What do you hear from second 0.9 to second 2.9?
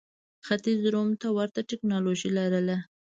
روم ته ورته ټکنالوژي لرله.